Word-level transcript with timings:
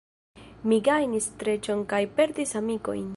Mi 0.71 0.79
gajnis 0.87 1.29
streĉon 1.33 1.87
kaj 1.93 2.03
perdis 2.19 2.57
amikojn. 2.63 3.09